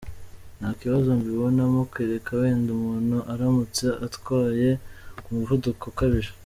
[0.57, 4.69] Nta kibazo mbibonamo kereka wenda umuntu aramutse atwaye
[5.23, 6.31] ku muvuduko ukabije.